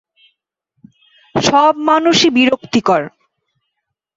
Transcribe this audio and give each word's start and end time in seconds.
সব 1.35 1.73
মানুষই 1.89 2.29
বিরক্তিকর। 2.29 3.01